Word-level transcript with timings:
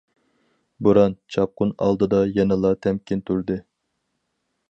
بوران- 0.85 1.15
چاپقۇن 1.33 1.73
ئالدىدا 1.85 2.23
يەنىلا 2.39 2.73
تەمكىن 2.87 3.23
تۇردى. 3.29 3.61